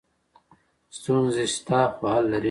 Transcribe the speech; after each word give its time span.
ستونزې 0.97 1.45
شته 1.53 1.79
خو 1.95 2.03
حل 2.13 2.25
لري. 2.31 2.39